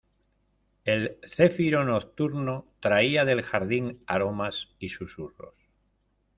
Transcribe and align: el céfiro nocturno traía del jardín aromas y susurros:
el 0.83 1.19
céfiro 1.23 1.85
nocturno 1.85 2.65
traía 2.79 3.23
del 3.23 3.43
jardín 3.43 4.01
aromas 4.07 4.69
y 4.79 4.89
susurros: 4.89 5.53